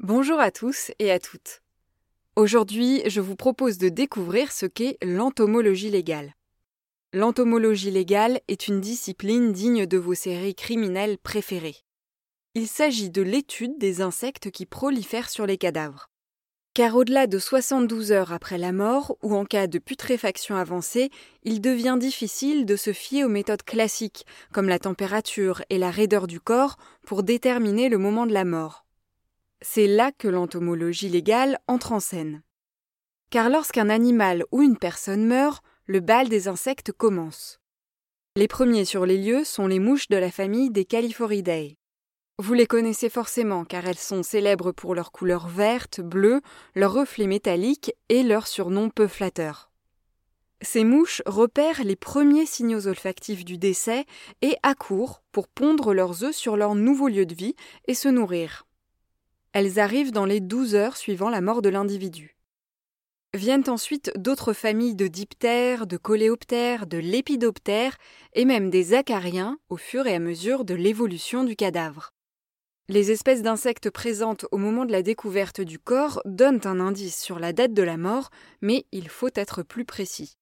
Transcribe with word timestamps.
Bonjour 0.00 0.38
à 0.38 0.52
tous 0.52 0.92
et 1.00 1.10
à 1.10 1.18
toutes. 1.18 1.60
Aujourd'hui, 2.36 3.02
je 3.06 3.20
vous 3.20 3.34
propose 3.34 3.78
de 3.78 3.88
découvrir 3.88 4.52
ce 4.52 4.64
qu'est 4.64 4.96
l'entomologie 5.02 5.90
légale. 5.90 6.34
L'entomologie 7.12 7.90
légale 7.90 8.38
est 8.46 8.68
une 8.68 8.80
discipline 8.80 9.50
digne 9.50 9.86
de 9.86 9.98
vos 9.98 10.14
séries 10.14 10.54
criminelles 10.54 11.18
préférées. 11.18 11.78
Il 12.54 12.68
s'agit 12.68 13.10
de 13.10 13.22
l'étude 13.22 13.76
des 13.78 14.00
insectes 14.00 14.52
qui 14.52 14.66
prolifèrent 14.66 15.28
sur 15.28 15.46
les 15.46 15.58
cadavres. 15.58 16.06
Car 16.74 16.94
au-delà 16.94 17.26
de 17.26 17.40
72 17.40 18.12
heures 18.12 18.32
après 18.32 18.56
la 18.56 18.70
mort 18.70 19.18
ou 19.24 19.34
en 19.34 19.44
cas 19.44 19.66
de 19.66 19.80
putréfaction 19.80 20.54
avancée, 20.54 21.10
il 21.42 21.60
devient 21.60 21.96
difficile 21.98 22.66
de 22.66 22.76
se 22.76 22.92
fier 22.92 23.24
aux 23.24 23.28
méthodes 23.28 23.64
classiques, 23.64 24.26
comme 24.52 24.68
la 24.68 24.78
température 24.78 25.64
et 25.70 25.78
la 25.78 25.90
raideur 25.90 26.28
du 26.28 26.38
corps, 26.38 26.76
pour 27.04 27.24
déterminer 27.24 27.88
le 27.88 27.98
moment 27.98 28.26
de 28.26 28.32
la 28.32 28.44
mort. 28.44 28.84
C'est 29.60 29.86
là 29.86 30.12
que 30.12 30.28
l'entomologie 30.28 31.08
légale 31.08 31.58
entre 31.66 31.92
en 31.92 32.00
scène. 32.00 32.42
Car 33.30 33.50
lorsqu'un 33.50 33.88
animal 33.90 34.44
ou 34.52 34.62
une 34.62 34.78
personne 34.78 35.26
meurt, 35.26 35.64
le 35.86 36.00
bal 36.00 36.28
des 36.28 36.48
insectes 36.48 36.92
commence. 36.92 37.60
Les 38.36 38.46
premiers 38.46 38.84
sur 38.84 39.04
les 39.04 39.18
lieux 39.18 39.42
sont 39.42 39.66
les 39.66 39.80
mouches 39.80 40.08
de 40.08 40.16
la 40.16 40.30
famille 40.30 40.70
des 40.70 40.84
Californidae. 40.84 41.76
Vous 42.38 42.54
les 42.54 42.66
connaissez 42.66 43.08
forcément 43.08 43.64
car 43.64 43.84
elles 43.88 43.98
sont 43.98 44.22
célèbres 44.22 44.70
pour 44.70 44.94
leur 44.94 45.10
couleur 45.10 45.48
verte, 45.48 46.00
bleue, 46.00 46.40
leur 46.76 46.92
reflet 46.92 47.26
métallique 47.26 47.92
et 48.08 48.22
leur 48.22 48.46
surnom 48.46 48.90
peu 48.90 49.08
flatteur. 49.08 49.72
Ces 50.62 50.84
mouches 50.84 51.22
repèrent 51.26 51.82
les 51.82 51.96
premiers 51.96 52.46
signaux 52.46 52.86
olfactifs 52.86 53.44
du 53.44 53.58
décès 53.58 54.06
et 54.40 54.56
accourent 54.62 55.22
pour 55.32 55.48
pondre 55.48 55.92
leurs 55.92 56.22
œufs 56.22 56.36
sur 56.36 56.56
leur 56.56 56.76
nouveau 56.76 57.08
lieu 57.08 57.26
de 57.26 57.34
vie 57.34 57.56
et 57.88 57.94
se 57.94 58.08
nourrir. 58.08 58.67
Elles 59.60 59.80
arrivent 59.80 60.12
dans 60.12 60.24
les 60.24 60.38
douze 60.38 60.76
heures 60.76 60.96
suivant 60.96 61.30
la 61.30 61.40
mort 61.40 61.62
de 61.62 61.68
l'individu. 61.68 62.36
Viennent 63.34 63.68
ensuite 63.68 64.12
d'autres 64.16 64.52
familles 64.52 64.94
de 64.94 65.08
diptères, 65.08 65.88
de 65.88 65.96
coléoptères, 65.96 66.86
de 66.86 66.98
lépidoptères 66.98 67.98
et 68.34 68.44
même 68.44 68.70
des 68.70 68.94
acariens 68.94 69.58
au 69.68 69.76
fur 69.76 70.06
et 70.06 70.14
à 70.14 70.20
mesure 70.20 70.64
de 70.64 70.74
l'évolution 70.74 71.42
du 71.42 71.56
cadavre. 71.56 72.10
Les 72.88 73.10
espèces 73.10 73.42
d'insectes 73.42 73.90
présentes 73.90 74.46
au 74.52 74.58
moment 74.58 74.84
de 74.84 74.92
la 74.92 75.02
découverte 75.02 75.60
du 75.60 75.80
corps 75.80 76.22
donnent 76.24 76.60
un 76.62 76.78
indice 76.78 77.20
sur 77.20 77.40
la 77.40 77.52
date 77.52 77.74
de 77.74 77.82
la 77.82 77.96
mort, 77.96 78.30
mais 78.62 78.86
il 78.92 79.08
faut 79.08 79.30
être 79.34 79.64
plus 79.64 79.84
précis. 79.84 80.36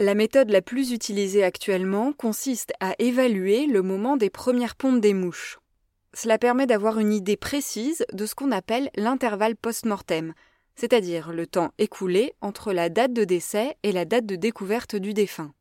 La 0.00 0.14
méthode 0.14 0.48
la 0.48 0.62
plus 0.62 0.92
utilisée 0.92 1.44
actuellement 1.44 2.14
consiste 2.14 2.72
à 2.80 2.94
évaluer 2.98 3.66
le 3.66 3.82
moment 3.82 4.16
des 4.16 4.30
premières 4.30 4.74
pontes 4.74 5.02
des 5.02 5.12
mouches. 5.12 5.58
Cela 6.14 6.38
permet 6.38 6.66
d'avoir 6.66 6.98
une 6.98 7.12
idée 7.12 7.36
précise 7.36 8.04
de 8.12 8.26
ce 8.26 8.34
qu'on 8.34 8.50
appelle 8.50 8.90
l'intervalle 8.96 9.56
post-mortem, 9.56 10.34
c'est-à-dire 10.74 11.32
le 11.32 11.46
temps 11.46 11.72
écoulé 11.78 12.34
entre 12.40 12.72
la 12.72 12.88
date 12.88 13.12
de 13.12 13.24
décès 13.24 13.76
et 13.82 13.92
la 13.92 14.04
date 14.04 14.26
de 14.26 14.36
découverte 14.36 14.96
du 14.96 15.12
défunt. 15.12 15.52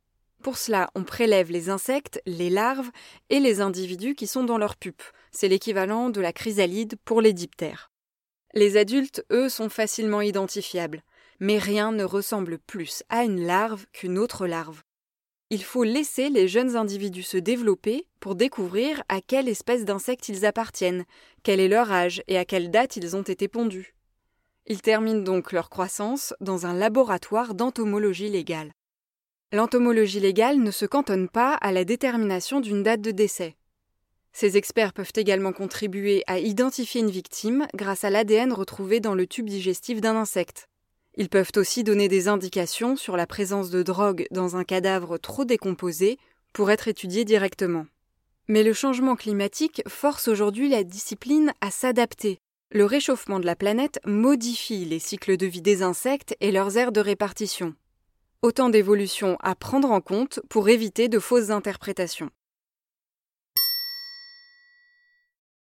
Pour 0.43 0.57
cela, 0.57 0.91
on 0.95 1.03
prélève 1.03 1.51
les 1.51 1.69
insectes, 1.69 2.21
les 2.25 2.49
larves 2.49 2.91
et 3.29 3.39
les 3.39 3.59
individus 3.59 4.15
qui 4.15 4.27
sont 4.27 4.43
dans 4.43 4.57
leur 4.57 4.75
pupe. 4.75 5.03
C'est 5.31 5.47
l'équivalent 5.47 6.09
de 6.09 6.21
la 6.21 6.31
chrysalide 6.31 6.95
pour 7.03 7.21
les 7.21 7.33
diptères. 7.33 7.91
Les 8.53 8.77
adultes, 8.77 9.25
eux, 9.31 9.49
sont 9.49 9.69
facilement 9.69 10.21
identifiables, 10.21 11.03
mais 11.39 11.57
rien 11.57 11.91
ne 11.91 12.03
ressemble 12.03 12.59
plus 12.59 13.03
à 13.09 13.23
une 13.23 13.45
larve 13.45 13.85
qu'une 13.91 14.17
autre 14.17 14.47
larve. 14.47 14.83
Il 15.49 15.63
faut 15.63 15.85
laisser 15.85 16.29
les 16.29 16.49
jeunes 16.49 16.75
individus 16.75 17.23
se 17.23 17.37
développer 17.37 18.05
pour 18.19 18.35
découvrir 18.35 19.01
à 19.07 19.21
quelle 19.21 19.47
espèce 19.47 19.85
d'insectes 19.85 20.27
ils 20.27 20.45
appartiennent, 20.45 21.05
quel 21.41 21.61
est 21.61 21.69
leur 21.69 21.89
âge 21.89 22.21
et 22.27 22.37
à 22.37 22.43
quelle 22.43 22.69
date 22.69 22.97
ils 22.97 23.15
ont 23.15 23.21
été 23.21 23.47
pondus. 23.47 23.95
Ils 24.65 24.81
terminent 24.81 25.21
donc 25.21 25.53
leur 25.53 25.69
croissance 25.69 26.33
dans 26.41 26.65
un 26.65 26.73
laboratoire 26.73 27.53
d'entomologie 27.53 28.27
légale. 28.27 28.73
L'entomologie 29.53 30.19
légale 30.19 30.59
ne 30.59 30.71
se 30.71 30.85
cantonne 30.85 31.29
pas 31.29 31.53
à 31.53 31.71
la 31.71 31.85
détermination 31.85 32.59
d'une 32.59 32.83
date 32.83 32.99
de 32.99 33.11
décès. 33.11 33.55
Ces 34.33 34.57
experts 34.57 34.91
peuvent 34.91 35.13
également 35.15 35.53
contribuer 35.53 36.23
à 36.27 36.39
identifier 36.39 36.99
une 36.99 37.09
victime 37.09 37.65
grâce 37.73 38.03
à 38.03 38.09
l'ADN 38.09 38.51
retrouvé 38.51 38.99
dans 38.99 39.15
le 39.15 39.25
tube 39.25 39.47
digestif 39.47 40.01
d'un 40.01 40.17
insecte. 40.17 40.67
Ils 41.19 41.29
peuvent 41.29 41.51
aussi 41.55 41.83
donner 41.83 42.07
des 42.07 42.27
indications 42.27 42.95
sur 42.95 43.17
la 43.17 43.25
présence 43.25 43.71
de 43.71 43.81
drogue 43.81 44.27
dans 44.29 44.55
un 44.55 44.63
cadavre 44.63 45.17
trop 45.17 45.45
décomposé 45.45 46.19
pour 46.53 46.69
être 46.69 46.87
étudié 46.87 47.25
directement. 47.25 47.87
Mais 48.47 48.61
le 48.61 48.71
changement 48.71 49.15
climatique 49.15 49.81
force 49.87 50.27
aujourd'hui 50.27 50.69
la 50.69 50.83
discipline 50.83 51.53
à 51.59 51.71
s'adapter. 51.71 52.37
Le 52.71 52.85
réchauffement 52.85 53.39
de 53.39 53.47
la 53.47 53.55
planète 53.55 53.99
modifie 54.05 54.85
les 54.85 54.99
cycles 54.99 55.37
de 55.37 55.47
vie 55.47 55.63
des 55.63 55.81
insectes 55.81 56.35
et 56.39 56.51
leurs 56.51 56.77
aires 56.77 56.91
de 56.91 57.01
répartition. 57.01 57.73
Autant 58.43 58.69
d'évolutions 58.69 59.37
à 59.39 59.55
prendre 59.55 59.89
en 59.89 60.01
compte 60.01 60.39
pour 60.49 60.69
éviter 60.69 61.09
de 61.09 61.17
fausses 61.17 61.49
interprétations. 61.49 62.29